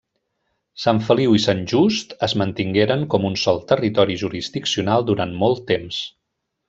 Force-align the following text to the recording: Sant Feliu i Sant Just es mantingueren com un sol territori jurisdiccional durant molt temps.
Sant 0.83 1.01
Feliu 1.09 1.35
i 1.39 1.41
Sant 1.43 1.59
Just 1.73 2.15
es 2.27 2.35
mantingueren 2.43 3.03
com 3.15 3.29
un 3.31 3.37
sol 3.43 3.61
territori 3.73 4.17
jurisdiccional 4.23 5.07
durant 5.11 5.37
molt 5.45 5.63
temps. 5.75 6.01